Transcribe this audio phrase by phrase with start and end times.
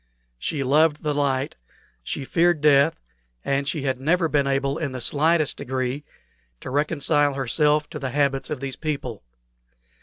[0.39, 1.57] She loved the light,
[2.01, 2.99] she feared death,
[3.45, 6.03] and she had never been able in the slightest degree
[6.61, 9.21] to reconcile herself to the habits of these people.